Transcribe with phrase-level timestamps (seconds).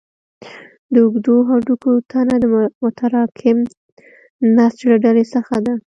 [0.93, 2.45] د اوږدو هډوکو تنه د
[2.81, 3.57] متراکم
[4.55, 5.73] نسج له ډلې څخه ده.